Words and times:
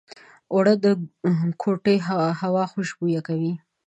اوړه 0.53 0.73
د 0.83 0.85
کوټې 1.61 1.95
هوا 2.41 2.63
خوشبویه 2.71 3.21
کوي 3.27 3.53